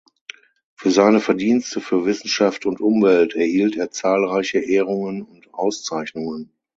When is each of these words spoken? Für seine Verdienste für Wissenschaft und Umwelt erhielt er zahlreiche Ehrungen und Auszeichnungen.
Für 0.73 0.89
seine 0.89 1.19
Verdienste 1.19 1.79
für 1.79 2.05
Wissenschaft 2.07 2.65
und 2.65 2.81
Umwelt 2.81 3.35
erhielt 3.35 3.77
er 3.77 3.91
zahlreiche 3.91 4.57
Ehrungen 4.57 5.21
und 5.21 5.53
Auszeichnungen. 5.53 6.51